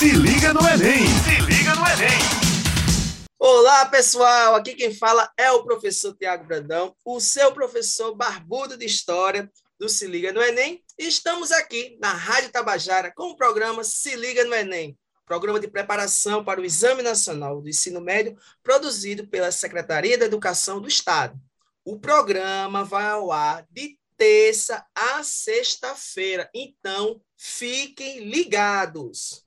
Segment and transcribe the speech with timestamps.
[0.00, 1.06] Se liga no Enem!
[1.06, 2.18] Se liga no Enem!
[3.38, 4.54] Olá, pessoal!
[4.54, 9.90] Aqui quem fala é o professor Tiago Brandão, o seu professor barbudo de História do
[9.90, 10.82] Se Liga no Enem.
[10.98, 15.68] E estamos aqui na Rádio Tabajara com o programa Se Liga no Enem, programa de
[15.68, 21.38] preparação para o Exame Nacional do Ensino Médio, produzido pela Secretaria da Educação do Estado.
[21.84, 29.44] O programa vai ao ar de terça a sexta-feira, então fiquem ligados.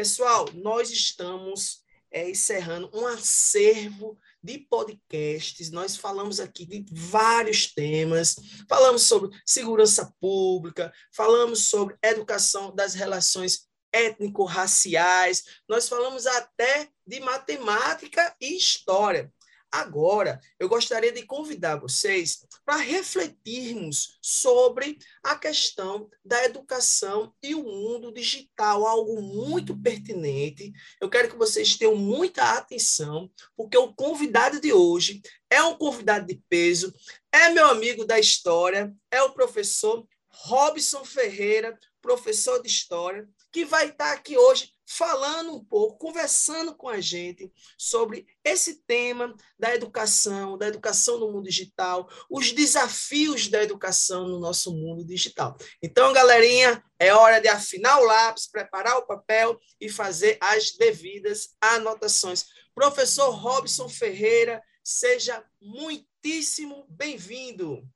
[0.00, 5.70] Pessoal, nós estamos é, encerrando um acervo de podcasts.
[5.70, 8.34] Nós falamos aqui de vários temas.
[8.66, 18.34] Falamos sobre segurança pública, falamos sobre educação das relações étnico-raciais, nós falamos até de matemática
[18.40, 19.30] e história.
[19.72, 27.62] Agora, eu gostaria de convidar vocês para refletirmos sobre a questão da educação e o
[27.62, 30.72] mundo digital, algo muito pertinente.
[31.00, 36.26] Eu quero que vocês tenham muita atenção, porque o convidado de hoje é um convidado
[36.26, 36.92] de peso,
[37.30, 43.88] é meu amigo da história, é o professor Robson Ferreira, professor de história, que vai
[43.88, 50.58] estar aqui hoje falando um pouco, conversando com a gente sobre esse tema da educação,
[50.58, 55.56] da educação no mundo digital, os desafios da educação no nosso mundo digital.
[55.80, 61.56] Então, galerinha, é hora de afinar o lápis, preparar o papel e fazer as devidas
[61.60, 62.46] anotações.
[62.74, 67.88] Professor Robson Ferreira, seja muitíssimo bem-vindo.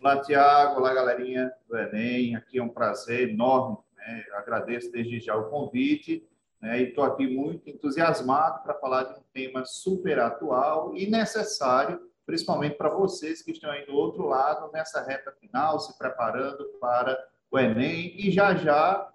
[0.00, 0.80] Olá, Tiago.
[0.80, 2.34] Olá, galerinha do Enem.
[2.34, 4.24] Aqui é um prazer enorme né?
[4.34, 6.28] Agradeço desde já o convite
[6.60, 6.80] né?
[6.80, 12.76] e estou aqui muito entusiasmado para falar de um tema super atual e necessário, principalmente
[12.76, 17.18] para vocês que estão aí do outro lado, nessa reta final, se preparando para
[17.50, 19.10] o Enem e já já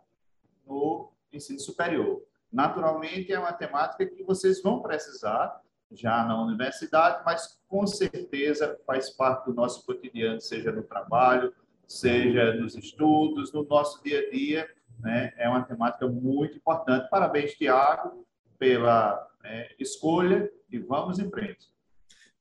[0.65, 2.23] no ensino superior.
[2.51, 9.09] Naturalmente, é uma temática que vocês vão precisar já na universidade, mas com certeza faz
[9.09, 11.53] parte do nosso cotidiano, seja no trabalho,
[11.87, 14.69] seja nos estudos, no nosso dia a dia,
[14.99, 15.33] né?
[15.37, 17.09] É uma temática muito importante.
[17.09, 18.25] Parabéns, Tiago,
[18.57, 21.67] pela né, escolha e vamos em frente.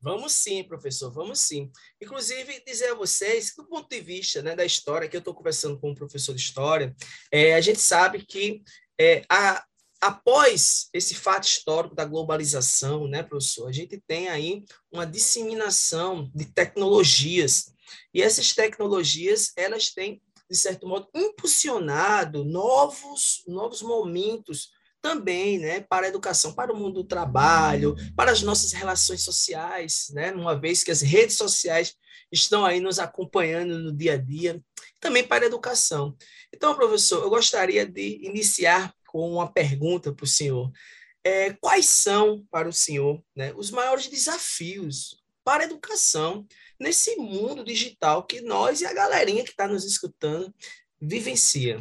[0.01, 1.73] Vamos sim, professor, vamos sim.
[2.01, 5.79] Inclusive, dizer a vocês, do ponto de vista né, da história, que eu estou conversando
[5.79, 6.95] com um professor de história,
[7.33, 8.63] é, a gente sabe que
[9.01, 9.65] é, a,
[10.01, 16.45] após esse fato histórico da globalização, né, professor, a gente tem aí uma disseminação de
[16.45, 17.73] tecnologias.
[18.15, 24.71] E essas tecnologias, elas têm de certo modo, impulsionado novos, novos momentos
[25.01, 30.09] também né, para a educação, para o mundo do trabalho, para as nossas relações sociais,
[30.13, 31.95] né, uma vez que as redes sociais
[32.33, 34.61] estão aí nos acompanhando no dia a dia,
[35.01, 36.17] também para a educação.
[36.53, 40.71] Então, professor, eu gostaria de iniciar com uma pergunta para o senhor.
[41.25, 46.47] É, quais são, para o senhor, né, os maiores desafios para a educação
[46.79, 50.53] nesse mundo digital que nós e a galerinha que está nos escutando
[51.01, 51.81] vivencia.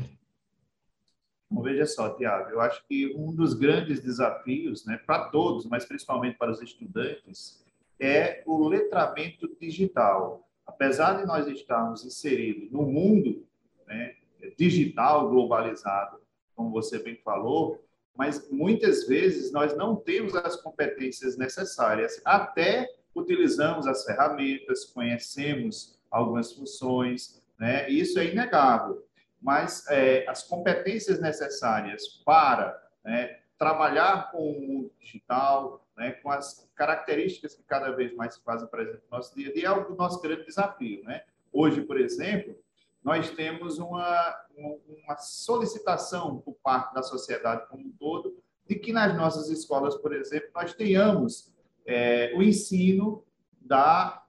[1.49, 5.85] Bom, veja só, Tiago, eu acho que um dos grandes desafios, né, para todos, mas
[5.85, 7.65] principalmente para os estudantes,
[7.99, 10.47] é o letramento digital.
[10.65, 13.47] Apesar de nós estarmos inseridos no mundo
[13.87, 14.15] né,
[14.57, 16.19] digital, globalizado,
[16.53, 17.81] como você bem falou,
[18.15, 26.53] mas muitas vezes nós não temos as competências necessárias, até utilizamos as ferramentas, conhecemos algumas
[26.53, 27.89] funções, né?
[27.89, 29.05] Isso é inegável.
[29.41, 36.69] Mas é, as competências necessárias para né, trabalhar com o mundo digital, né, com as
[36.75, 39.95] características que cada vez mais se fazem presente no nosso dia a dia, é o
[39.95, 41.03] nosso grande desafio.
[41.03, 41.23] Né?
[41.51, 42.55] Hoje, por exemplo,
[43.03, 49.15] nós temos uma, uma solicitação por parte da sociedade como um todo de que nas
[49.15, 51.53] nossas escolas, por exemplo, nós tenhamos
[51.87, 53.23] é, o ensino
[53.59, 54.23] da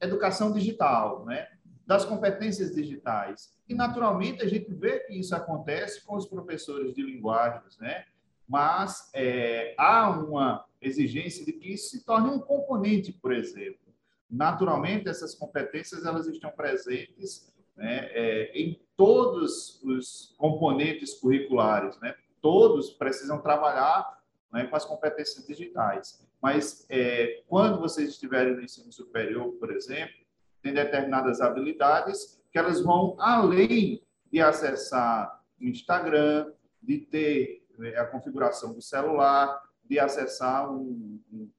[0.00, 1.48] educação digital, né?
[1.86, 3.56] das competências digitais.
[3.66, 8.04] E, naturalmente, a gente vê que isso acontece com os professores de linguagens, né?
[8.46, 13.88] mas é, há uma exigência de que isso se torne um componente, por exemplo.
[14.30, 21.98] Naturalmente, essas competências elas estão presentes né, é, em todos os componentes curriculares.
[22.00, 22.14] Né?
[22.42, 24.22] Todos precisam trabalhar
[24.52, 26.27] né, com as competências digitais.
[26.40, 30.14] Mas é, quando vocês estiverem no ensino superior, por exemplo,
[30.62, 36.52] tem determinadas habilidades que elas vão além de acessar o Instagram,
[36.82, 41.50] de ter né, a configuração do celular, de acessar um, um,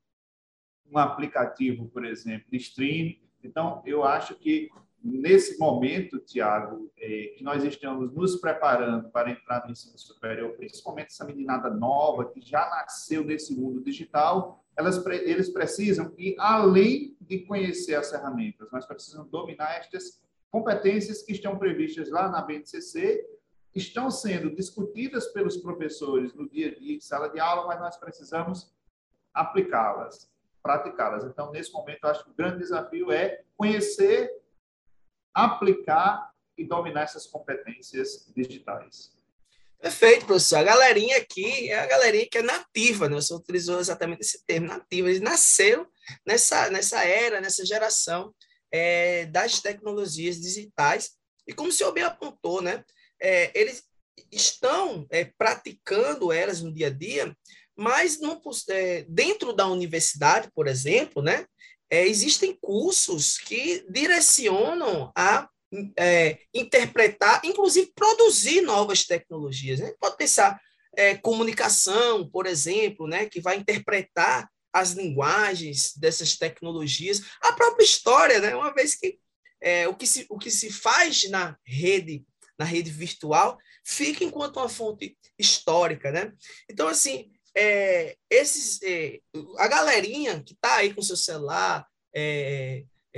[0.92, 3.22] um aplicativo, por exemplo, de streaming.
[3.44, 4.70] Então, eu acho que
[5.04, 11.08] nesse momento, Tiago, é, que nós estamos nos preparando para entrar no ensino superior, principalmente
[11.08, 17.40] essa meninada nova que já nasceu nesse mundo digital, elas, eles precisam ir além de
[17.40, 23.28] conhecer as ferramentas, mas precisam dominar estas competências que estão previstas lá na BNCC,
[23.76, 27.98] estão sendo discutidas pelos professores no dia a dia em sala de aula, mas nós
[27.98, 28.74] precisamos
[29.34, 30.32] aplicá-las,
[30.64, 31.26] praticá-las.
[31.26, 34.32] Então, nesse momento, acho que o grande desafio é conhecer
[35.34, 39.19] aplicar e dominar essas competências digitais.
[39.82, 40.58] Perfeito, professor.
[40.58, 43.20] A galerinha aqui é a galerinha que é nativa, né?
[43.22, 45.10] Senhor utilizou exatamente esse termo, nativa.
[45.10, 45.88] Ele nasceu
[46.26, 48.34] nessa, nessa era, nessa geração
[48.72, 51.12] é, das tecnologias digitais.
[51.48, 52.84] E como o senhor bem apontou, né?
[53.22, 53.84] É, eles
[54.32, 57.36] estão é, praticando elas no dia a dia,
[57.76, 61.46] mas não, é, dentro da universidade, por exemplo, né?
[61.90, 65.50] é, existem cursos que direcionam a
[65.98, 69.80] é, interpretar, inclusive produzir novas tecnologias.
[69.80, 69.94] Né?
[70.00, 70.60] Pode pensar
[70.96, 78.40] é, comunicação, por exemplo, né, que vai interpretar as linguagens dessas tecnologias, a própria história,
[78.40, 79.18] né, uma vez que
[79.62, 82.24] é, o, que se, o que se faz na rede,
[82.58, 86.12] na rede virtual, fica enquanto uma fonte histórica.
[86.12, 86.32] Né?
[86.70, 89.20] Então, assim, é, esses, é,
[89.58, 91.86] a galerinha que está aí com seu celular,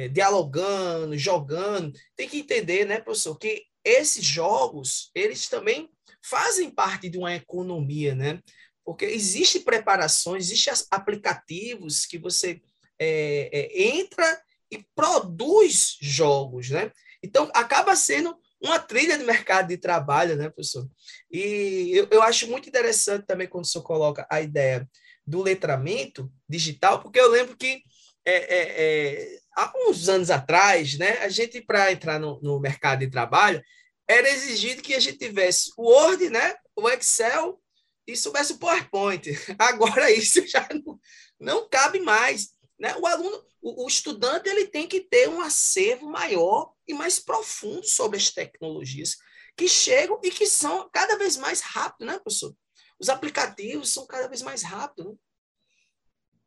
[0.02, 5.90] é, dialogando, jogando, tem que entender, né, professor, que esses jogos, eles também
[6.24, 8.40] fazem parte de uma economia, né?
[8.84, 12.62] Porque existe preparações, existem aplicativos que você
[13.00, 16.92] é, é, entra e produz jogos, né?
[17.24, 20.88] Então, acaba sendo uma trilha de mercado de trabalho, né, professor?
[21.32, 24.88] E eu, eu acho muito interessante também quando o senhor coloca a ideia
[25.26, 27.84] do letramento digital, porque eu lembro que
[28.26, 33.00] é, é, é, há uns anos atrás, né, a gente, para entrar no, no, mercado
[33.00, 33.62] de trabalho,
[34.08, 37.62] era exigido que a gente tivesse o Word, né, o Excel
[38.08, 39.30] e soubesse o PowerPoint.
[39.58, 41.00] Agora isso já não,
[41.40, 42.50] não cabe mais.
[42.80, 42.96] Né?
[42.98, 47.86] O aluno, o, o estudante, ele tem que ter um acervo maior e mais profundo
[47.86, 49.18] sobre as tecnologias
[49.56, 52.56] que chegam e que são cada vez mais rápidos, né, professor?
[53.00, 55.12] Os aplicativos são cada vez mais rápidos.
[55.12, 55.18] Né?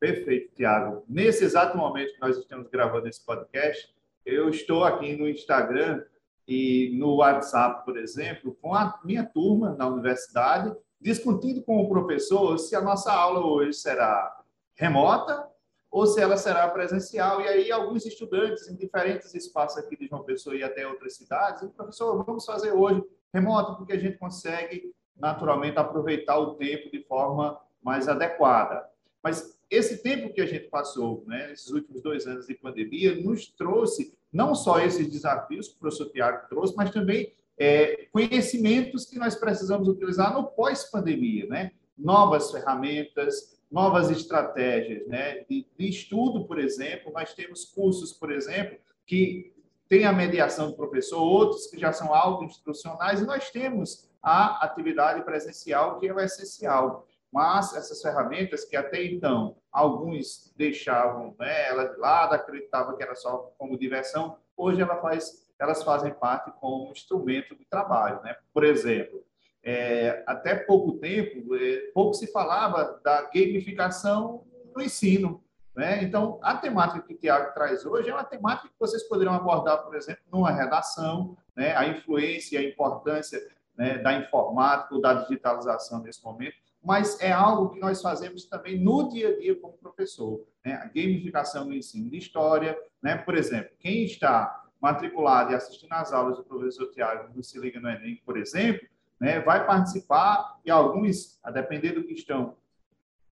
[0.04, 1.02] Perfeito, Tiago.
[1.08, 3.90] Nesse exato momento que nós estamos gravando esse podcast,
[4.26, 6.04] eu estou aqui no Instagram
[6.46, 12.58] e no WhatsApp, por exemplo, com a minha turma na universidade, discutindo com o professor
[12.58, 14.42] se a nossa aula hoje será
[14.74, 15.48] remota
[15.90, 17.40] ou se ela será presencial.
[17.40, 21.62] E aí, alguns estudantes em diferentes espaços aqui de João Pessoa e até outras cidades,
[21.62, 23.02] e, professor, vamos fazer hoje
[23.32, 28.86] remoto, porque a gente consegue naturalmente aproveitar o tempo de forma mais adequada.
[29.22, 33.46] Mas esse tempo que a gente passou, né, esses últimos dois anos de pandemia, nos
[33.46, 39.18] trouxe não só esses desafios que o professor Tiago trouxe, mas também é, conhecimentos que
[39.18, 41.70] nós precisamos utilizar no pós-pandemia, né?
[41.96, 45.44] Novas ferramentas, novas estratégias né?
[45.48, 47.12] de, de estudo, por exemplo.
[47.12, 49.52] Nós temos cursos, por exemplo, que
[49.88, 55.22] têm a mediação do professor, outros que já são auto-instrucionais, e nós temos a atividade
[55.24, 57.06] presencial, que é o essencial.
[57.34, 63.16] Mas essas ferramentas que até então alguns deixavam né, ela de lado, acreditavam que era
[63.16, 68.22] só como diversão, hoje ela faz, elas fazem parte como instrumento de trabalho.
[68.22, 68.36] Né?
[68.52, 69.24] Por exemplo,
[69.64, 75.42] é, até pouco tempo, é, pouco se falava da gamificação no ensino.
[75.74, 76.04] Né?
[76.04, 79.82] Então, a temática que o Tiago traz hoje é uma temática que vocês poderiam abordar,
[79.82, 81.76] por exemplo, numa redação, né?
[81.76, 83.40] a influência e a importância
[83.76, 88.78] né, da informática ou da digitalização nesse momento, mas é algo que nós fazemos também
[88.78, 90.46] no dia a dia como professor.
[90.64, 90.74] Né?
[90.74, 93.16] A gamificação no ensino de história, né?
[93.16, 97.80] por exemplo, quem está matriculado e assistindo às aulas do professor Tiago no Se Liga
[97.80, 98.86] no Enem, por exemplo,
[99.18, 102.54] né, vai participar e alguns, a depender do que estão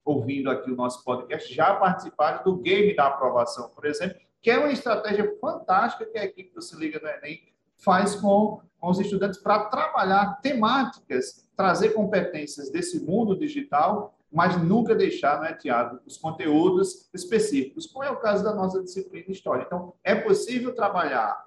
[0.03, 4.57] ouvindo aqui o nosso podcast, já participaram do game da aprovação, por exemplo, que é
[4.57, 8.99] uma estratégia fantástica que a equipe do Se Liga no Enem faz com, com os
[8.99, 16.17] estudantes para trabalhar temáticas, trazer competências desse mundo digital, mas nunca deixar, né, Tiago, os
[16.17, 19.63] conteúdos específicos, como é o caso da nossa disciplina de História.
[19.65, 21.45] Então, é possível trabalhar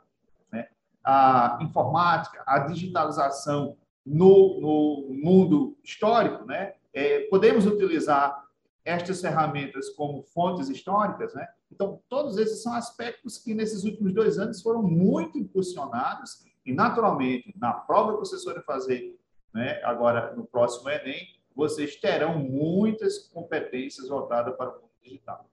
[0.50, 0.68] né,
[1.04, 6.72] a informática, a digitalização no, no mundo histórico, né?
[6.94, 8.42] É, podemos utilizar
[8.88, 11.46] estas ferramentas como fontes históricas, né?
[11.70, 17.54] Então, todos esses são aspectos que nesses últimos dois anos foram muito impulsionados e, naturalmente,
[17.58, 19.14] na prova que vocês forem fazer,
[19.52, 25.50] né, agora no próximo Enem, vocês terão muitas competências voltadas para o mundo digital.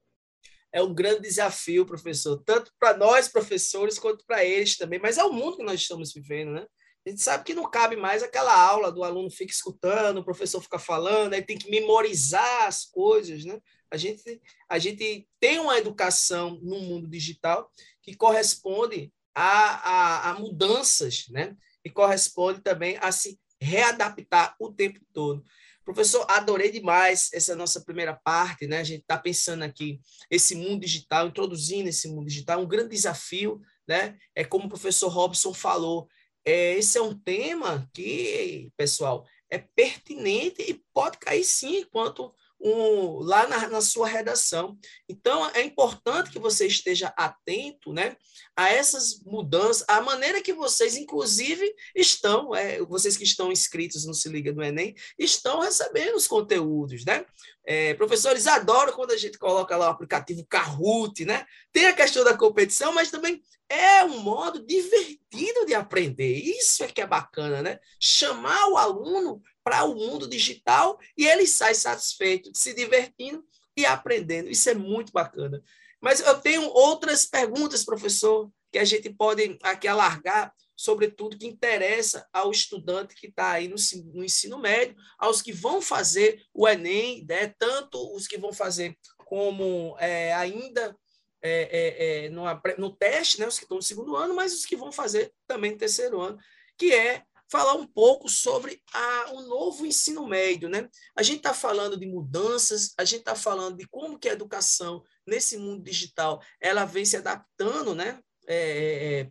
[0.71, 5.23] é um grande desafio, professor, tanto para nós, professores, quanto para eles também, mas é
[5.23, 6.67] o mundo que nós estamos vivendo, né?
[7.05, 10.59] A gente sabe que não cabe mais aquela aula do aluno fica escutando, o professor
[10.59, 13.59] fica falando, aí tem que memorizar as coisas, né?
[13.91, 17.71] A gente, a gente tem uma educação no mundo digital
[18.01, 21.55] que corresponde a, a, a mudanças, né?
[21.83, 25.43] E corresponde também a se readaptar o tempo todo.
[25.83, 28.79] Professor, adorei demais essa nossa primeira parte, né?
[28.79, 33.61] A gente está pensando aqui esse mundo digital, introduzindo esse mundo digital, um grande desafio,
[33.87, 34.17] né?
[34.33, 36.09] É como o professor Robson falou,
[36.45, 43.19] é, esse é um tema que, pessoal, é pertinente e pode cair sim enquanto um,
[43.19, 44.77] lá na, na, sua redação.
[45.07, 48.15] Então, é importante que você esteja atento né,
[48.55, 54.13] a essas mudanças, a maneira que vocês, inclusive, estão, é, vocês que estão inscritos no
[54.13, 57.05] Se Liga no Enem, estão recebendo os conteúdos.
[57.05, 57.25] Né?
[57.65, 61.45] É, professores adoram quando a gente coloca lá o aplicativo Kahoot, né?
[61.71, 66.37] Tem a questão da competição, mas também é um modo divertido de aprender.
[66.37, 67.79] Isso é que é bacana, né?
[67.99, 73.43] Chamar o aluno para o mundo digital e ele sai satisfeito, se divertindo
[73.75, 74.49] e aprendendo.
[74.49, 75.63] Isso é muito bacana.
[75.99, 81.47] Mas eu tenho outras perguntas, professor, que a gente pode aqui alargar sobre tudo que
[81.47, 83.75] interessa ao estudante que está aí no,
[84.13, 87.53] no, ensino médio, aos que vão fazer o Enem, né?
[87.57, 90.95] tanto os que vão fazer como é, ainda
[91.41, 92.43] é, é, é no,
[92.77, 93.47] no, teste, né?
[93.47, 96.37] os que estão no segundo ano, mas os que vão fazer também no terceiro ano,
[96.77, 100.67] que é falar um pouco sobre a, o novo ensino médio.
[100.67, 100.89] Né?
[101.15, 105.03] A gente está falando de mudanças, a gente está falando de como que a educação
[105.25, 108.19] nesse mundo digital ela vem se adaptando né?
[108.47, 109.23] É, é,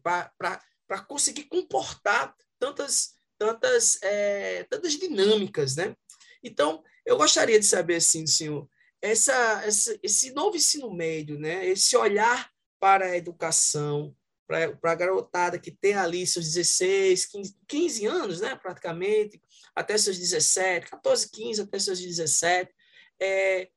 [0.86, 5.76] para conseguir comportar tantas, tantas, é, tantas dinâmicas.
[5.76, 5.94] Né?
[6.42, 8.68] Então, eu gostaria de saber, assim, senhor,
[9.00, 11.66] essa, essa, esse novo ensino médio, né?
[11.66, 14.14] esse olhar para a educação,
[14.46, 19.40] para a garotada que tem ali seus 16, 15, 15 anos, né, praticamente,
[19.74, 22.70] até seus 17, 14, 15, até seus 17.
[23.20, 23.70] É,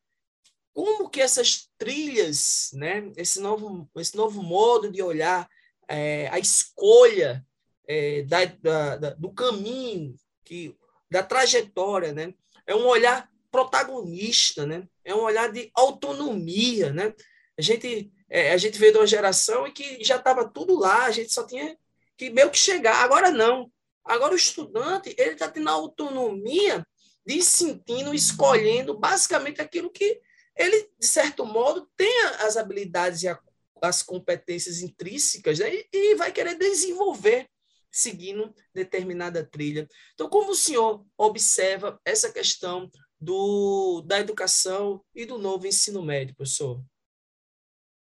[0.74, 5.50] como que essas trilhas, né, esse, novo, esse novo modo de olhar,
[5.88, 7.46] é, a escolha
[7.88, 10.76] é, da, da, da, do caminho, que,
[11.10, 12.34] da trajetória, né,
[12.66, 16.92] é um olhar protagonista, né, é um olhar de autonomia.
[16.92, 17.14] Né?
[17.58, 21.06] A gente é, a gente veio de uma geração em que já estava tudo lá,
[21.06, 21.78] a gente só tinha
[22.18, 23.04] que meio que chegar.
[23.04, 23.72] Agora não.
[24.04, 26.86] Agora o estudante ele está tendo a autonomia
[27.26, 30.20] de sentindo, escolhendo basicamente aquilo que
[30.56, 33.40] ele, de certo modo, tem as habilidades e a,
[33.82, 35.70] as competências intrínsecas né?
[35.72, 37.48] e, e vai querer desenvolver
[37.92, 39.88] seguindo determinada trilha.
[40.14, 46.36] Então, como o senhor observa essa questão do, da educação e do novo ensino médio,
[46.36, 46.82] professor?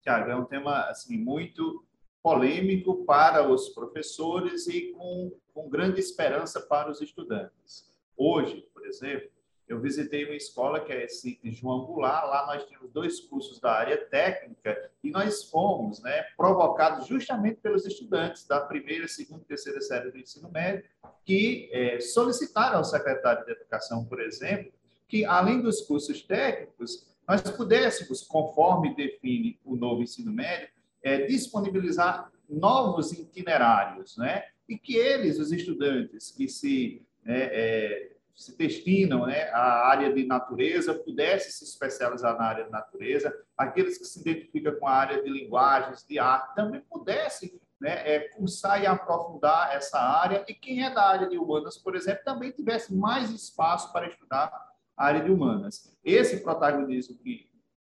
[0.03, 1.87] Tiago, é um tema assim muito
[2.23, 7.89] polêmico para os professores e com, com grande esperança para os estudantes.
[8.17, 9.31] Hoje, por exemplo,
[9.67, 13.73] eu visitei uma escola que é esse João Goulart, lá nós tínhamos dois cursos da
[13.73, 19.81] área técnica e nós fomos né, provocados justamente pelos estudantes da primeira, segunda e terceira
[19.81, 20.85] série do ensino médio
[21.25, 24.73] que é, solicitaram ao secretário de Educação, por exemplo,
[25.09, 30.69] que além dos cursos técnicos, nós pudéssemos, conforme define o novo ensino médio,
[31.03, 34.45] é, disponibilizar novos itinerários, né?
[34.69, 40.27] E que eles, os estudantes que se, é, é, se destinam né, à área de
[40.27, 45.23] natureza, pudessem se especializar na área de natureza, aqueles que se identificam com a área
[45.23, 50.85] de linguagens, de arte, também pudessem né, é, cursar e aprofundar essa área, e quem
[50.85, 54.53] é da área de humanas, por exemplo, também tivesse mais espaço para estudar
[54.97, 55.97] área de humanas.
[56.05, 57.49] Esse protagonismo que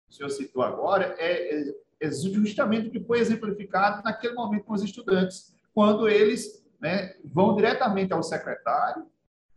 [0.09, 4.75] o senhor citou agora é, é, é justamente o que foi exemplificado naquele momento com
[4.75, 9.07] os estudantes, quando eles né, vão diretamente ao secretário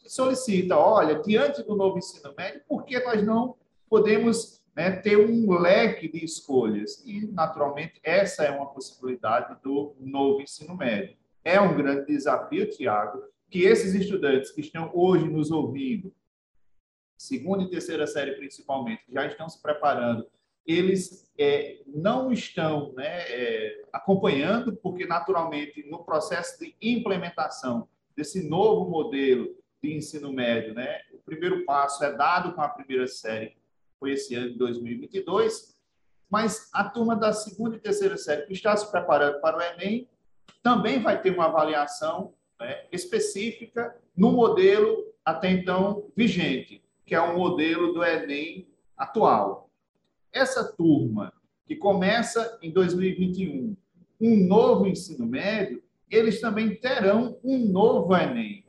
[0.08, 3.56] solicitam, olha, diante do novo ensino médio, por que nós não
[3.90, 7.04] podemos né, ter um leque de escolhas?
[7.06, 11.18] E, naturalmente, essa é uma possibilidade do novo ensino médio.
[11.44, 16.14] É um grande desafio, Tiago, que esses estudantes que estão hoje nos ouvindo,
[17.18, 20.28] segunda e terceira série principalmente, que já estão se preparando,
[20.66, 28.90] eles é, não estão né, é, acompanhando, porque naturalmente no processo de implementação desse novo
[28.90, 33.56] modelo de ensino médio, né, o primeiro passo é dado com a primeira série,
[34.00, 35.76] foi esse ano de 2022,
[36.30, 40.10] mas a turma da segunda e terceira série que está se preparando para o Enem
[40.62, 47.38] também vai ter uma avaliação né, específica no modelo até então vigente que é o
[47.38, 49.70] modelo do Enem atual.
[50.34, 51.32] Essa turma
[51.66, 53.78] que começa em 2021,
[54.20, 58.65] um novo ensino médio, eles também terão um novo Enem.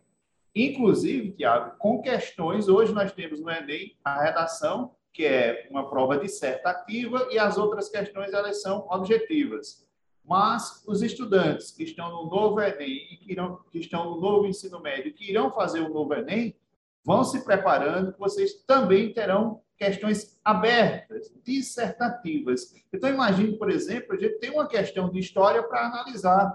[0.57, 6.17] Inclusive, Tiago, com questões, hoje nós temos no Enem a redação, que é uma prova
[6.17, 9.87] dissertativa, e as outras questões elas são objetivas.
[10.25, 14.47] Mas os estudantes que estão no novo Enem e que, irão, que estão no novo
[14.47, 16.57] ensino médio, que irão fazer o novo Enem,
[17.05, 22.75] vão se preparando, vocês também terão questões abertas, dissertativas.
[22.91, 26.51] Então, imagine, por exemplo, a gente tem uma questão de história para analisar.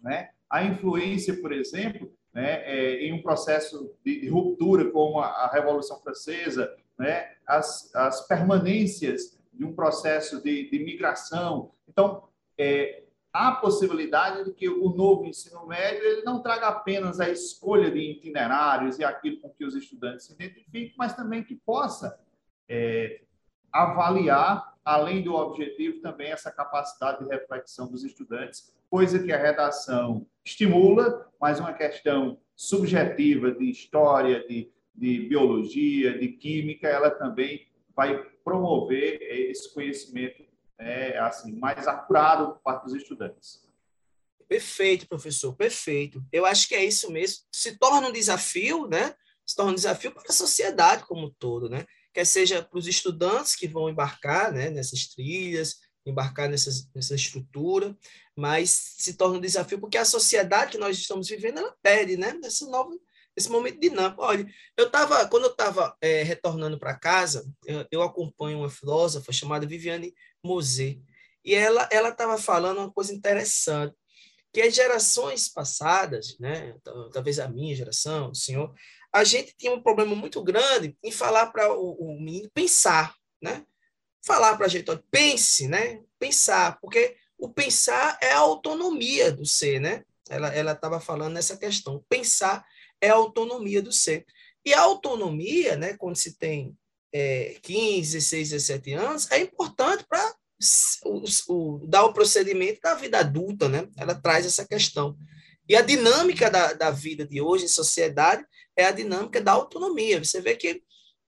[0.00, 0.30] Né?
[0.48, 6.00] A influência, por exemplo, né, é, em um processo de, ruptura como a, a Revolução
[6.00, 11.72] Francesa, né, as, as permanências de um processo de, de migração.
[11.88, 17.28] Então, é, há possibilidade de que o novo ensino médio ele não traga apenas a
[17.28, 22.18] escolha de itinerários e aquilo com que os estudantes se identificam, mas também que possa
[22.68, 23.22] é,
[23.72, 30.26] avaliar, além do objetivo, também essa capacidade de reflexão dos estudantes, coisa que a redação
[30.44, 38.22] estimula, mas uma questão subjetiva de história, de, de biologia, de química, ela também vai
[38.44, 40.44] promover esse conhecimento
[40.78, 43.66] é, assim, mais apurado por parte dos estudantes.
[44.48, 46.22] Perfeito, professor, perfeito.
[46.30, 47.44] Eu acho que é isso mesmo.
[47.50, 49.14] Se torna um desafio, né?
[49.46, 51.86] Se torna um desafio para a sociedade como um todo, né?
[52.12, 57.96] Quer seja para os estudantes que vão embarcar né, nessas trilhas, embarcar nessas, nessa estrutura,
[58.36, 62.32] mas se torna um desafio porque a sociedade que nós estamos vivendo, ela pede, né?
[62.34, 63.00] Nesse novo,
[63.36, 64.22] nesse momento dinâmico.
[64.22, 69.32] Olha, eu estava, quando eu estava é, retornando para casa, eu, eu acompanho uma filósofa
[69.32, 70.98] chamada Viviane Mosé.
[71.44, 73.94] E ela ela estava falando uma coisa interessante,
[74.52, 76.76] que as gerações passadas, né,
[77.12, 78.72] talvez a minha geração, o senhor,
[79.12, 83.64] a gente tinha um problema muito grande em falar para o, o, menino pensar, né?
[84.24, 86.00] Falar para a gente, olha, pense, né?
[86.18, 90.04] Pensar, porque o pensar é a autonomia do ser, né?
[90.30, 92.02] Ela estava falando nessa questão.
[92.08, 92.64] Pensar
[93.00, 94.24] é a autonomia do ser.
[94.64, 96.74] E a autonomia, né, quando se tem
[97.12, 100.34] é, 15, 16, 17 anos, é importante para
[101.04, 103.88] o, o, dar o procedimento da vida adulta, né?
[103.96, 105.18] Ela traz essa questão.
[105.68, 108.44] E a dinâmica da, da vida de hoje em sociedade
[108.76, 110.22] é a dinâmica da autonomia.
[110.22, 110.82] Você vê que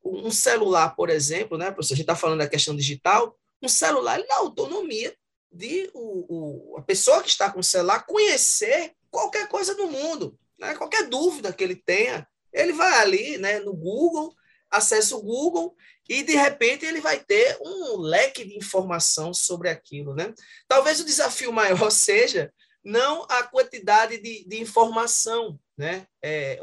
[0.05, 4.19] um celular, por exemplo, né, professor, a gente está falando da questão digital, um celular
[4.19, 5.17] ele dá autonomia
[5.51, 10.39] de o, o, a pessoa que está com o celular conhecer qualquer coisa do mundo,
[10.59, 10.75] né?
[10.75, 14.35] qualquer dúvida que ele tenha, ele vai ali né, no Google,
[14.71, 15.75] acessa o Google
[16.09, 20.15] e, de repente, ele vai ter um leque de informação sobre aquilo.
[20.15, 20.35] Né?
[20.69, 22.53] Talvez o desafio maior seja
[22.85, 26.07] não a quantidade de, de informação, né?
[26.21, 26.61] É,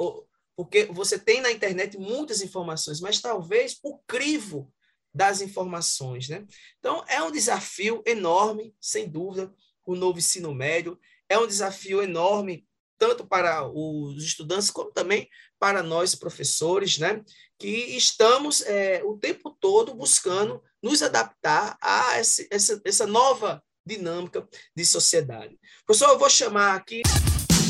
[0.55, 4.71] porque você tem na internet muitas informações, mas talvez o crivo
[5.13, 6.45] das informações, né?
[6.79, 9.53] Então, é um desafio enorme, sem dúvida,
[9.85, 12.65] o novo ensino médio, é um desafio enorme
[12.97, 15.27] tanto para os estudantes como também
[15.59, 17.23] para nós professores, né?
[17.57, 24.47] que estamos é, o tempo todo buscando nos adaptar a essa, essa, essa nova dinâmica
[24.75, 25.59] de sociedade.
[25.85, 27.03] Professor, eu vou chamar aqui.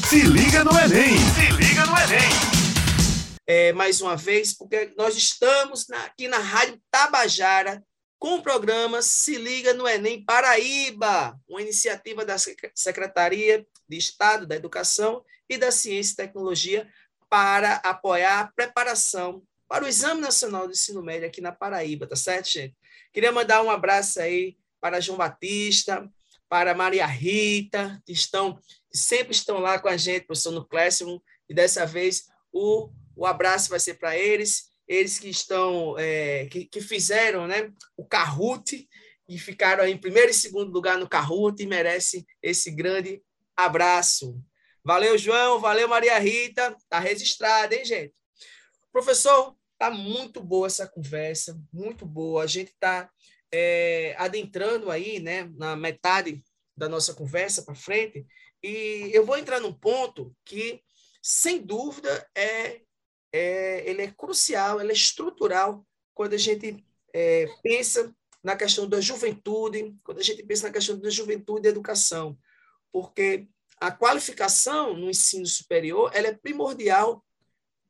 [0.10, 1.17] Se liga no Enem!
[1.17, 2.61] Se liga no Enem!
[3.54, 7.84] É, mais uma vez, porque nós estamos na, aqui na Rádio Tabajara
[8.18, 12.38] com o programa Se Liga no Enem Paraíba, uma iniciativa da
[12.74, 16.90] Secretaria de Estado da Educação e da Ciência e Tecnologia
[17.30, 22.16] para apoiar a preparação para o Exame Nacional do Ensino Médio aqui na Paraíba, tá
[22.16, 22.74] certo, gente?
[23.12, 26.10] Queria mandar um abraço aí para João Batista,
[26.48, 28.58] para Maria Rita, que estão
[28.90, 32.90] que sempre estão lá com a gente, professor no Classroom, e dessa vez o,
[33.21, 38.05] o abraço vai ser para eles, eles que estão, é, que, que fizeram né, o
[38.05, 38.88] Carrute
[39.27, 43.21] e ficaram em primeiro e segundo lugar no Carrute e merecem esse grande
[43.55, 44.39] abraço.
[44.84, 48.13] Valeu, João, valeu, Maria Rita, tá registrado, hein, gente?
[48.91, 52.43] Professor, Tá muito boa essa conversa, muito boa.
[52.43, 53.10] A gente está
[53.51, 56.43] é, adentrando aí, né, na metade
[56.77, 58.23] da nossa conversa para frente,
[58.62, 60.84] e eu vou entrar num ponto que,
[61.19, 62.81] sem dúvida, é,
[63.32, 68.13] é ele é crucial, ele é estrutural quando a gente é, pensa
[68.44, 72.38] na questão da juventude, quando a gente pensa na questão da juventude e educação,
[72.91, 73.48] porque
[73.80, 77.24] a qualificação no ensino superior ela é primordial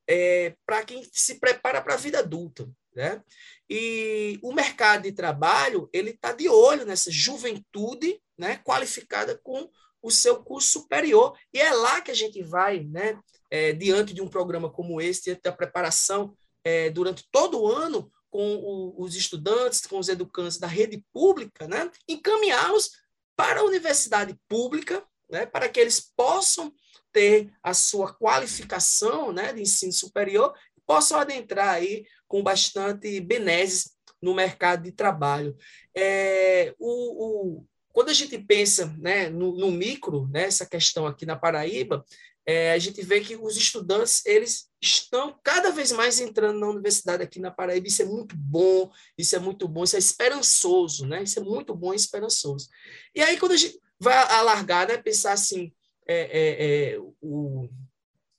[0.08, 2.70] é, para quem se prepara para a vida adulta.
[2.94, 3.24] Né?
[3.70, 9.70] E o mercado de trabalho ele está de olho nessa juventude né, qualificada com
[10.02, 11.38] o seu curso superior.
[11.54, 15.26] E é lá que a gente vai, né, é, diante de um programa como esse,
[15.26, 20.58] diante da preparação é, durante todo o ano, com o, os estudantes, com os educantes
[20.58, 22.92] da rede pública, né, encaminhá-los
[23.36, 26.74] para a universidade pública, né, para que eles possam
[27.12, 33.92] ter a sua qualificação né, de ensino superior e possam adentrar aí com bastante benesses
[34.22, 35.56] no mercado de trabalho.
[35.96, 41.26] É, o, o, quando a gente pensa né, no, no micro, né, essa questão aqui
[41.26, 42.04] na Paraíba,
[42.46, 47.22] é, a gente vê que os estudantes eles estão cada vez mais entrando na universidade
[47.22, 47.88] aqui na Paraíba.
[47.88, 51.22] Isso é muito bom, isso é muito bom, isso é esperançoso, né?
[51.22, 52.68] Isso é muito bom e esperançoso.
[53.14, 55.72] E aí, quando a gente vai alargar, né, pensar assim,
[56.08, 57.70] é, é, é, o,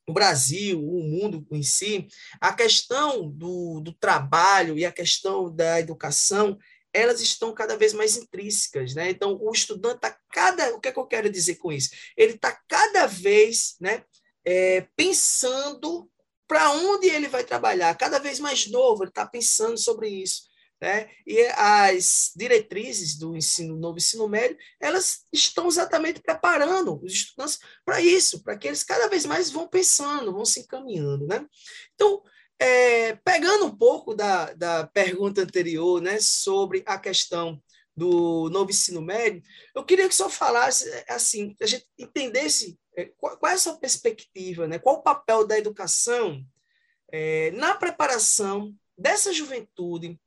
[0.09, 2.09] o Brasil, o mundo em si,
[2.41, 6.59] a questão do, do trabalho e a questão da educação,
[6.93, 9.11] elas estão cada vez mais intrínsecas, né?
[9.11, 10.75] Então, o estudante está cada...
[10.75, 11.91] O que, é que eu quero dizer com isso?
[12.17, 14.05] Ele está cada vez né,
[14.45, 16.11] é, pensando
[16.47, 20.43] para onde ele vai trabalhar, cada vez mais novo, ele está pensando sobre isso.
[20.83, 21.09] Né?
[21.25, 28.01] E as diretrizes do ensino novo ensino médio, elas estão exatamente preparando os estudantes para
[28.03, 31.25] isso, para que eles cada vez mais vão pensando, vão se encaminhando.
[31.27, 31.47] Né?
[31.95, 32.21] Então,
[32.59, 37.61] é, pegando um pouco da, da pergunta anterior né, sobre a questão
[37.97, 39.43] do novo ensino médio,
[39.75, 43.59] eu queria que o senhor falasse, assim, a gente entendesse é, qual, qual é a
[43.59, 44.79] sua perspectiva, né?
[44.79, 46.45] qual o papel da educação
[47.11, 50.19] é, na preparação dessa juventude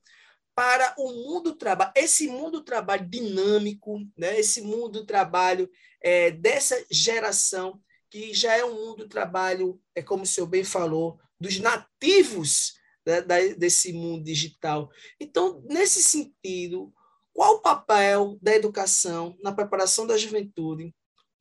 [0.54, 4.40] para o mundo do trabalho, esse mundo do trabalho dinâmico, né?
[4.40, 5.70] esse mundo do trabalho
[6.02, 10.64] é, dessa geração, que já é um mundo do trabalho, é como o senhor bem
[10.64, 12.74] falou, dos nativos
[13.06, 13.22] né,
[13.58, 14.90] desse mundo digital.
[15.20, 16.92] Então, nesse sentido,
[17.34, 20.94] qual o papel da educação na preparação da juventude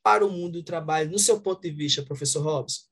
[0.02, 2.83] para o mundo do trabalho, no seu ponto de vista, professor Robson?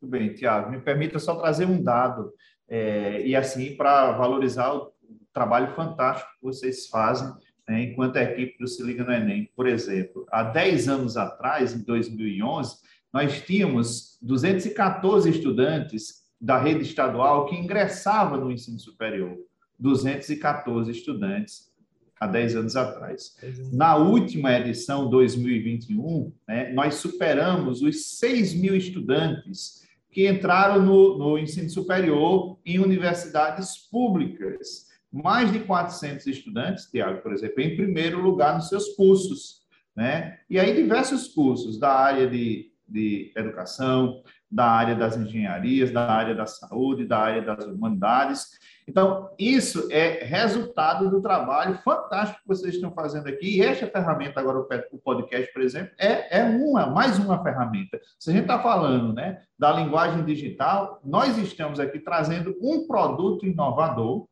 [0.00, 0.70] Muito bem, Tiago.
[0.70, 2.32] Me permita só trazer um dado
[2.68, 4.92] é, e assim para valorizar o
[5.32, 7.32] trabalho fantástico que vocês fazem
[7.68, 9.50] né, enquanto a equipe do Se Liga no Enem.
[9.54, 12.76] Por exemplo, há 10 anos atrás, em 2011,
[13.12, 19.36] nós tínhamos 214 estudantes da rede estadual que ingressavam no ensino superior.
[19.78, 21.70] 214 estudantes
[22.18, 23.36] há 10 anos atrás.
[23.72, 31.38] Na última edição, 2021, né, nós superamos os 6 mil estudantes que entraram no, no
[31.38, 34.88] ensino superior em universidades públicas.
[35.10, 39.60] Mais de 400 estudantes, Tiago, por exemplo, em primeiro lugar nos seus cursos.
[39.96, 40.38] Né?
[40.48, 46.34] E aí, diversos cursos da área de, de educação, da área das engenharias, da área
[46.34, 48.58] da saúde, da área das humanidades.
[48.88, 53.58] Então, isso é resultado do trabalho fantástico que vocês estão fazendo aqui.
[53.58, 54.58] E esta ferramenta, agora
[54.90, 58.00] o podcast, por exemplo, é, é uma, mais uma ferramenta.
[58.18, 63.46] Se a gente está falando né, da linguagem digital, nós estamos aqui trazendo um produto
[63.46, 64.26] inovador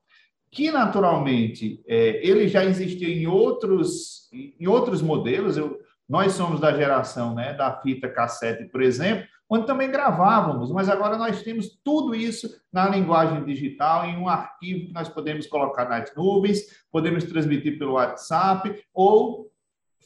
[0.50, 5.56] que, naturalmente, é, ele já existia em outros, em outros modelos.
[5.56, 10.88] Eu, nós somos da geração né, da fita cassete, por exemplo, onde também gravávamos, mas
[10.88, 15.88] agora nós temos tudo isso na linguagem digital, em um arquivo que nós podemos colocar
[15.88, 19.50] nas nuvens, podemos transmitir pelo WhatsApp ou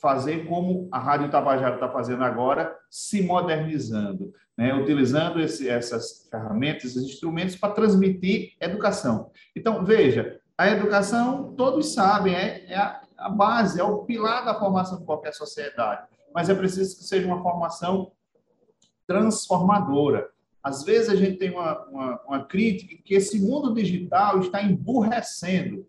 [0.00, 4.74] fazer como a Rádio Tabajara está fazendo agora, se modernizando, né?
[4.74, 9.30] utilizando esse, essas ferramentas, esses instrumentos para transmitir educação.
[9.54, 14.58] Então, veja, a educação, todos sabem, é, é a, a base, é o pilar da
[14.58, 18.12] formação de qualquer sociedade, mas é preciso que seja uma formação
[19.06, 20.28] transformadora.
[20.62, 25.86] Às vezes a gente tem uma, uma, uma crítica que esse mundo digital está emburrecendo,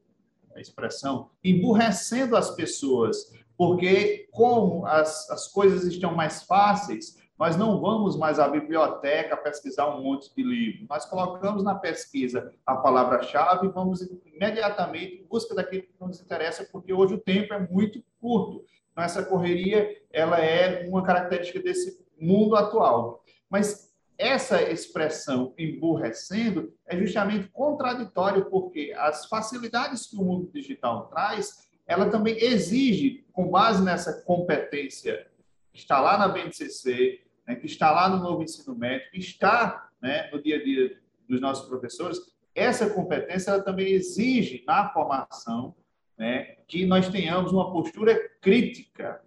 [0.56, 7.82] a expressão, emburrecendo as pessoas, porque como as, as coisas estão mais fáceis, nós não
[7.82, 10.86] vamos mais à biblioteca pesquisar um monte de livro.
[10.88, 16.68] Nós colocamos na pesquisa a palavra-chave e vamos imediatamente em busca daquilo que nos interessa,
[16.72, 18.64] porque hoje o tempo é muito curto.
[18.92, 23.24] Então, essa correria ela é uma característica desse mundo atual.
[23.50, 31.68] Mas essa expressão emburrecendo é justamente contraditório, porque as facilidades que o mundo digital traz,
[31.88, 35.28] ela também exige, com base nessa competência
[35.74, 39.90] que está lá na BNCC, né, que está lá no novo ensino médio, que está
[40.02, 42.20] né, no dia a dia dos nossos professores,
[42.56, 45.76] essa competência ela também exige na formação
[46.18, 49.20] né, que nós tenhamos uma postura crítica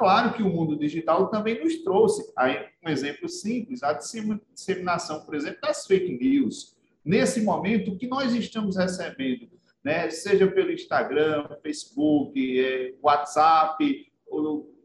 [0.00, 5.34] Claro que o mundo digital também nos trouxe aí um exemplo simples, a disseminação, por
[5.34, 6.74] exemplo, das fake news.
[7.04, 9.46] Nesse momento, o que nós estamos recebendo,
[9.84, 14.10] né, seja pelo Instagram, Facebook, é, WhatsApp,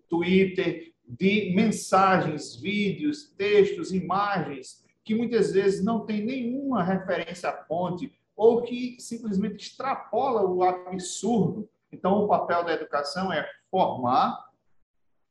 [0.10, 8.12] Twitter, de mensagens, vídeos, textos, imagens, que muitas vezes não tem nenhuma referência à fonte,
[8.36, 11.70] ou que simplesmente extrapola o absurdo.
[11.92, 14.46] Então, o papel da educação é formar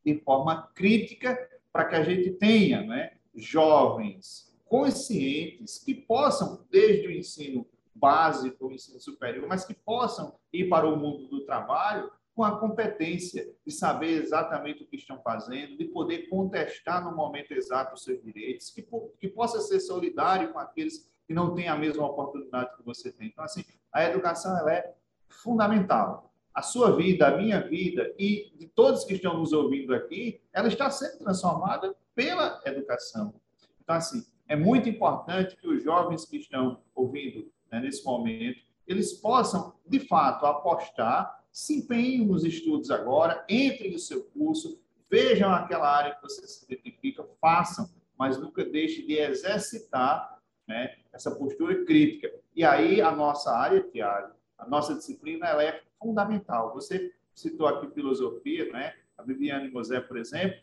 [0.05, 1.37] de forma crítica
[1.73, 8.73] para que a gente tenha né, jovens conscientes que possam, desde o ensino básico, o
[8.73, 13.73] ensino superior, mas que possam ir para o mundo do trabalho com a competência de
[13.73, 18.71] saber exatamente o que estão fazendo, de poder contestar no momento exato os seus direitos,
[18.71, 18.87] que,
[19.21, 23.29] que possa ser solidário com aqueles que não têm a mesma oportunidade que você tem.
[23.29, 24.95] Então, assim, a educação ela é
[25.29, 26.33] fundamental.
[26.53, 30.69] A sua vida, a minha vida e de todos que estão nos ouvindo aqui, ela
[30.69, 33.35] está sendo transformada pela educação.
[33.81, 39.13] Então, assim, é muito importante que os jovens que estão ouvindo né, nesse momento, eles
[39.15, 44.77] possam, de fato, apostar, se empenhem nos estudos agora, entrem no seu curso,
[45.09, 47.89] vejam aquela área que você se identifica, façam,
[48.19, 52.29] mas nunca deixe de exercitar né, essa postura crítica.
[52.57, 56.75] E aí, a nossa área, Tiago, a nossa disciplina, ela é fundamental.
[56.75, 58.97] Você citou aqui filosofia, né?
[59.17, 60.59] a Viviane Mosé, por exemplo,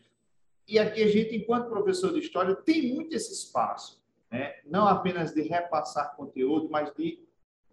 [0.68, 3.98] e aqui a gente, enquanto professor de história, tem muito esse espaço,
[4.30, 4.56] né?
[4.66, 7.18] não apenas de repassar conteúdo, mas de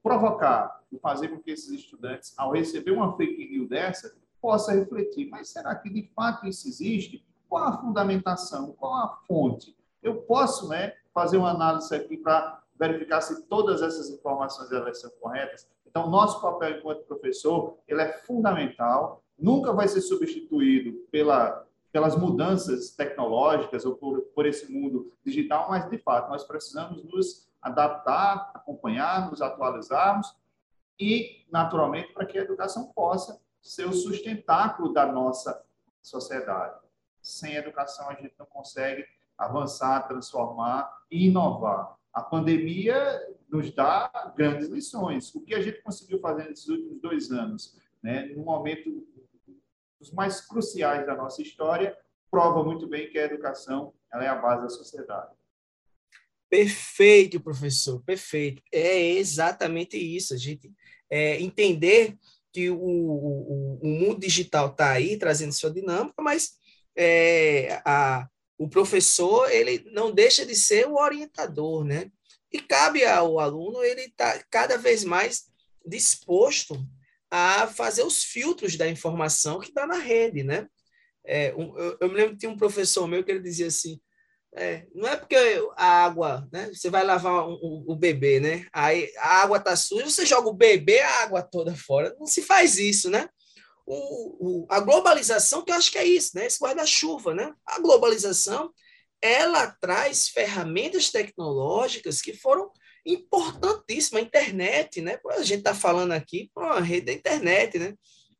[0.02, 5.30] provocar, de fazer com que esses estudantes, ao receber uma fake news dessa, possa refletir,
[5.30, 7.26] mas será que de fato isso existe?
[7.48, 8.74] Qual a fundamentação?
[8.74, 9.76] Qual a fonte?
[10.02, 15.12] Eu posso né, fazer uma análise aqui para verificar se todas essas informações elas são
[15.20, 15.68] corretas?
[15.86, 22.92] Então, nosso papel enquanto professor, ele é fundamental, nunca vai ser substituído pela pelas mudanças
[22.92, 29.30] tecnológicas ou por, por esse mundo digital, mas, de fato, nós precisamos nos adaptar, acompanhar,
[29.30, 30.36] nos atualizarmos
[31.00, 35.64] e, naturalmente, para que a educação possa ser o sustentáculo da nossa
[36.02, 36.80] sociedade.
[37.22, 39.06] Sem educação, a gente não consegue
[39.38, 41.98] avançar, transformar e inovar.
[42.14, 43.20] A pandemia
[43.50, 45.34] nos dá grandes lições.
[45.34, 49.06] O que a gente conseguiu fazer nesses últimos dois anos, né, num momento
[50.00, 51.98] dos mais cruciais da nossa história,
[52.32, 55.39] prova muito bem que a educação ela é a base da sociedade.
[56.50, 58.62] Perfeito, professor, perfeito.
[58.72, 60.72] É exatamente isso, a gente
[61.10, 62.18] é, entender
[62.52, 66.54] que o, o, o mundo digital está aí trazendo sua dinâmica, mas
[66.96, 72.12] é, a, o professor ele não deixa de ser o orientador, né?
[72.52, 75.46] E cabe ao aluno ele tá cada vez mais
[75.86, 76.84] disposto
[77.30, 80.68] a fazer os filtros da informação que está na rede, né?
[81.24, 84.02] É, eu, eu, me lembro que tinha um professor meu que ele dizia assim,
[84.56, 85.36] é, não é porque
[85.76, 86.72] a água, né?
[86.74, 88.66] Você vai lavar o um, bebê, né?
[88.74, 92.16] Aí a água tá suja, você joga o bebê, a água toda fora.
[92.20, 93.30] Não se faz isso, né?
[93.86, 96.46] O, o, a globalização, que eu acho que é isso, né?
[96.46, 97.54] Esse guarda-chuva, né?
[97.66, 98.72] A globalização,
[99.22, 102.72] ela traz ferramentas tecnológicas que foram
[103.06, 105.20] importantíssima, a internet, né?
[105.30, 107.94] A gente está falando aqui com a rede da internet, né?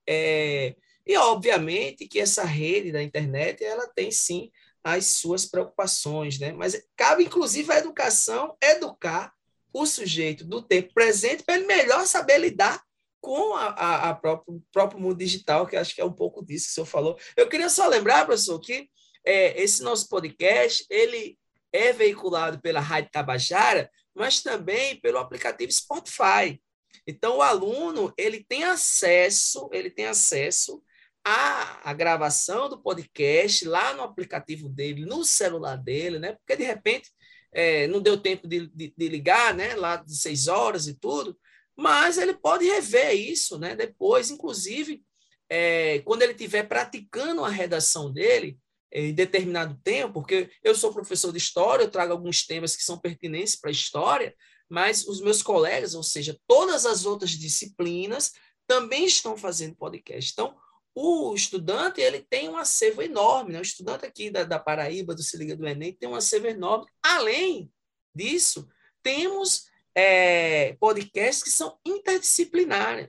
[0.08, 4.52] É, e, obviamente, que essa rede da internet, ela tem, sim,
[4.84, 6.52] as suas preocupações, né?
[6.52, 9.34] Mas cabe, inclusive, à educação educar
[9.74, 12.82] o sujeito do tempo presente para ele melhor saber lidar
[13.22, 16.68] com a, a, a próprio, próprio mundo digital, que acho que é um pouco disso
[16.68, 17.20] que o senhor falou.
[17.36, 18.90] Eu queria só lembrar, professor, que
[19.26, 21.38] é, esse nosso podcast, ele
[21.72, 26.60] é veiculado pela Rádio Tabajara, mas também pelo aplicativo Spotify.
[27.06, 30.82] Então, o aluno ele tem acesso, ele tem acesso
[31.24, 36.34] à, à gravação do podcast lá no aplicativo dele, no celular dele, né?
[36.34, 37.10] Porque de repente
[37.54, 39.76] é, não deu tempo de, de, de, ligar, né?
[39.76, 41.38] Lá de seis horas e tudo,
[41.76, 43.76] mas ele pode rever isso, né?
[43.76, 45.04] Depois, inclusive,
[45.50, 48.58] é, quando ele estiver praticando a redação dele,
[48.92, 52.98] em determinado tempo, porque eu sou professor de história, eu trago alguns temas que são
[52.98, 54.36] pertinentes para a história,
[54.68, 58.32] mas os meus colegas, ou seja, todas as outras disciplinas,
[58.68, 60.32] também estão fazendo podcast.
[60.32, 60.56] Então,
[60.96, 63.60] o estudante ele tem um acervo enorme, né?
[63.60, 66.88] o estudante aqui da, da Paraíba, do Se Liga do Enem, tem um acervo enorme.
[67.02, 67.72] Além
[68.14, 68.68] disso,
[69.02, 73.08] temos é, podcasts que são interdisciplinares.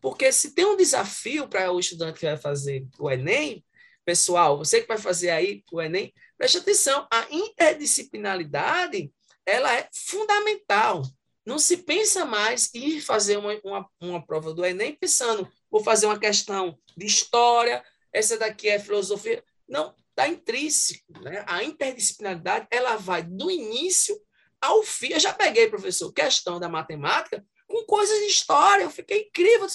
[0.00, 3.64] Porque se tem um desafio para o estudante que vai fazer o Enem,
[4.04, 9.12] Pessoal, você que vai fazer aí o Enem, preste atenção, a interdisciplinaridade
[9.46, 11.02] ela é fundamental.
[11.46, 16.04] Não se pensa mais em fazer uma, uma, uma prova do Enem pensando, vou fazer
[16.04, 17.82] uma questão de história,
[18.12, 19.42] essa daqui é filosofia.
[19.66, 21.18] Não, está intrínseco.
[21.22, 21.42] Né?
[21.48, 24.20] A interdisciplinaridade ela vai do início
[24.60, 25.08] ao fim.
[25.08, 28.82] Eu já peguei, professor, questão da matemática com coisas de história.
[28.82, 29.66] Eu fiquei incrível.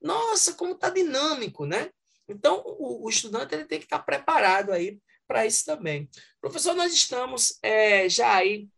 [0.00, 1.90] Nossa, como está dinâmico, né?
[2.28, 6.08] Então, o, o estudante ele tem que estar preparado aí para isso também.
[6.38, 8.68] Professor, nós estamos é, já aí,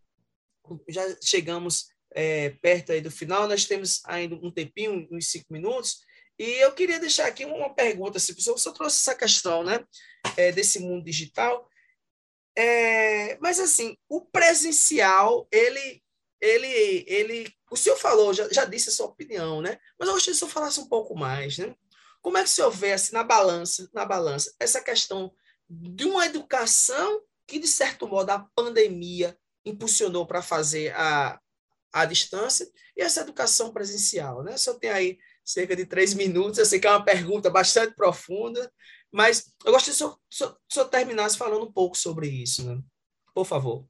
[0.88, 6.00] já chegamos é, perto aí do final, nós temos ainda um tempinho, uns cinco minutos,
[6.38, 9.84] e eu queria deixar aqui uma pergunta, se assim, você trouxe essa questão, né,
[10.36, 11.68] é, desse mundo digital,
[12.56, 16.02] é, mas assim, o presencial, ele,
[16.40, 19.78] ele, ele, o senhor falou, já, já disse a sua opinião, né?
[19.96, 21.72] Mas eu gostaria que o senhor falasse um pouco mais, né?
[22.20, 25.32] Como é que o senhor vê assim, na balança, na balança, essa questão
[25.70, 31.40] de uma educação que, de certo modo, a pandemia impulsionou para fazer a,
[31.92, 34.54] a distância e essa educação presencial, né?
[34.54, 37.94] O senhor tem aí cerca de três minutos, eu sei que é uma pergunta bastante
[37.94, 38.70] profunda,
[39.10, 42.82] mas eu gostaria que o senhor, terminasse falando um pouco sobre isso, né?
[43.34, 43.86] Por favor.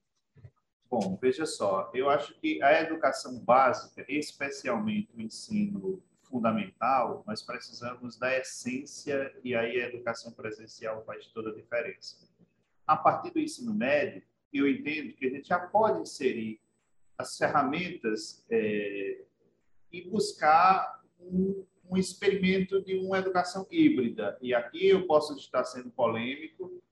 [0.88, 8.16] Bom, veja só, eu acho que a educação básica, especialmente o ensino fundamental, nós precisamos
[8.16, 12.18] da essência e aí a educação presencial faz toda a diferença.
[12.86, 16.60] A partir do ensino médio, eu entendo que a gente já pode inserir
[17.18, 19.24] as ferramentas é,
[19.92, 24.38] e buscar um, um experimento de uma educação híbrida.
[24.40, 26.82] E aqui eu posso estar sendo polêmico,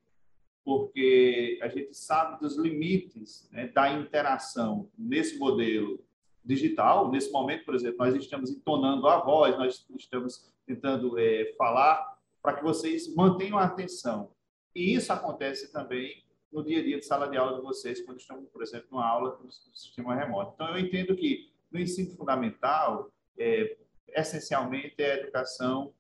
[0.65, 6.05] porque a gente sabe dos limites né, da interação nesse modelo
[6.45, 7.11] digital.
[7.11, 12.55] Nesse momento, por exemplo, nós estamos entonando a voz, nós estamos tentando é, falar para
[12.55, 14.31] que vocês mantenham a atenção.
[14.75, 18.19] E isso acontece também no dia a dia de sala de aula de vocês, quando
[18.19, 20.53] estamos, por exemplo, numa aula no sistema remoto.
[20.55, 23.77] Então, eu entendo que no ensino fundamental, é,
[24.09, 25.93] essencialmente é a educação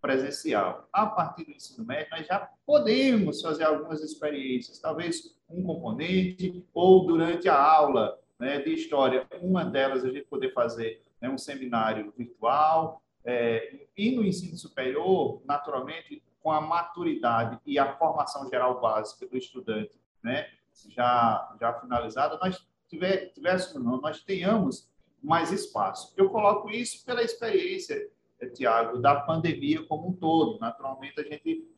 [0.00, 0.88] presencial.
[0.92, 7.06] A partir do ensino médio, nós já podemos fazer algumas experiências, talvez um componente ou
[7.06, 12.12] durante a aula né, de história, uma delas a gente poder fazer né, um seminário
[12.16, 19.26] virtual, é, e no ensino superior, naturalmente, com a maturidade e a formação geral básica
[19.26, 20.48] do estudante né,
[20.88, 24.88] já, já finalizada, nós tivéssemos, não, nós tenhamos
[25.22, 26.12] mais espaço.
[26.16, 30.58] Eu coloco isso pela experiência, eh, Tiago, da pandemia como um todo.
[30.58, 31.68] Naturalmente, a gente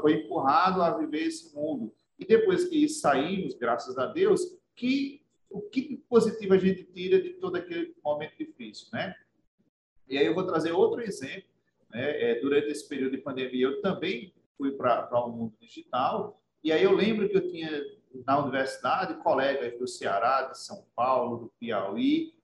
[0.00, 1.92] foi empurrado a viver esse mundo.
[2.18, 4.42] E depois que saímos, graças a Deus,
[4.74, 9.14] que o que positivo a gente tira de todo aquele momento difícil, né?
[10.08, 11.48] E aí eu vou trazer outro exemplo.
[11.90, 12.32] Né?
[12.32, 16.40] É, durante esse período de pandemia, eu também fui para o um mundo digital.
[16.62, 17.82] E aí eu lembro que eu tinha
[18.26, 22.34] na universidade colegas do Ceará, de São Paulo, do Piauí,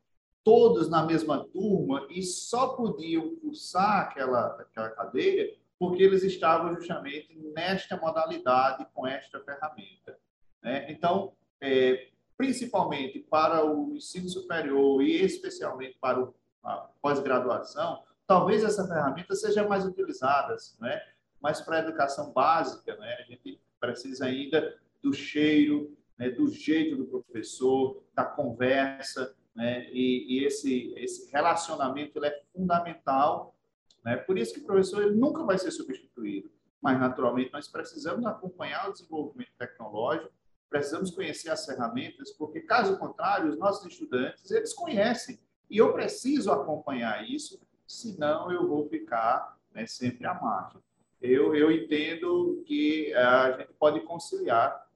[0.47, 7.37] todos na mesma turma e só podiam cursar aquela, aquela cadeira porque eles estavam justamente
[7.53, 10.17] nesta modalidade, com esta ferramenta.
[10.63, 10.87] Né?
[10.89, 16.29] Então, é, principalmente para o ensino superior e especialmente para
[16.63, 21.03] a pós-graduação, talvez essa ferramenta seja mais utilizada, né?
[21.43, 23.17] mas para a educação básica, né?
[23.19, 26.31] a gente precisa ainda do cheiro, né?
[26.31, 29.89] do jeito do professor, da conversa, né?
[29.91, 33.57] E, e, esse, esse relacionamento é fundamental.
[34.05, 34.17] Né?
[34.17, 36.51] Por isso que o professor ele nunca vai ser substituído.
[36.81, 40.31] Mas, naturalmente, nós precisamos acompanhar o desenvolvimento tecnológico,
[40.69, 45.41] precisamos conhecer as ferramentas, porque, caso contrário, os nossos estudantes, eles conhecem.
[45.71, 50.81] E eu preciso acompanhar isso, senão eu vou ficar né, sempre à margem.
[51.21, 54.87] Eu, eu entendo que eh, a gente pode conciliar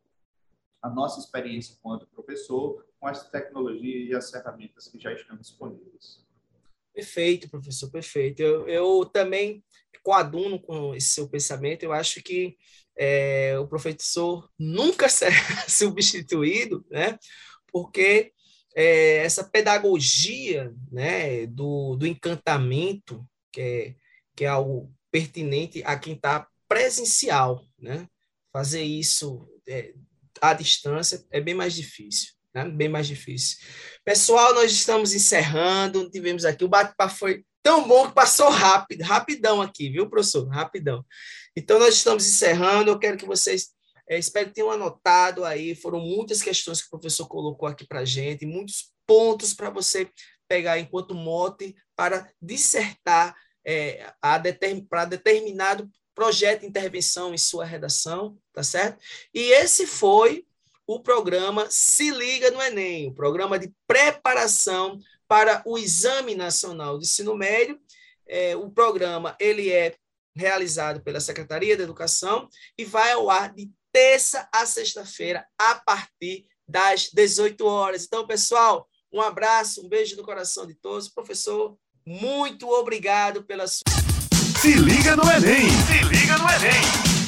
[0.83, 6.23] a nossa experiência enquanto professor com as tecnologias e as ferramentas que já estão disponíveis.
[6.93, 8.43] Perfeito, professor, perfeito.
[8.43, 9.65] Eu, eu também
[10.03, 11.83] coaduno com esse seu pensamento.
[11.83, 12.57] Eu acho que
[12.97, 17.19] é, o professor nunca será substituído, né?
[17.73, 18.33] Porque
[18.75, 23.95] é, essa pedagogia, né, do, do encantamento, que é,
[24.37, 28.07] que é algo pertinente a quem está presencial, né?
[28.53, 29.95] Fazer isso é,
[30.41, 32.65] à distância é bem mais difícil né?
[32.65, 33.59] bem mais difícil.
[34.05, 39.61] Pessoal, nós estamos encerrando, tivemos aqui, o bate-papo foi tão bom que passou rápido, rapidão
[39.61, 40.49] aqui, viu, professor?
[40.49, 41.05] Rapidão.
[41.57, 43.71] Então, nós estamos encerrando, eu quero que vocês,
[44.09, 48.05] é, espero que tenham anotado aí, foram muitas questões que o professor colocou aqui para
[48.05, 50.11] gente, muitos pontos para você
[50.49, 58.37] pegar enquanto mote para dissertar é, determin, para determinado projeto de intervenção em sua redação,
[58.53, 59.03] tá certo?
[59.33, 60.45] E esse foi
[60.93, 67.05] o programa Se Liga no Enem, o programa de preparação para o Exame Nacional de
[67.05, 67.79] Ensino Médio.
[68.27, 69.95] É, o programa ele é
[70.35, 76.45] realizado pela Secretaria da Educação e vai ao ar de terça a sexta-feira, a partir
[76.67, 78.05] das 18 horas.
[78.05, 81.09] Então, pessoal, um abraço, um beijo no coração de todos.
[81.09, 83.85] Professor, muito obrigado pela sua.
[84.61, 85.71] Se liga no Enem!
[85.71, 87.20] Se liga no Enem!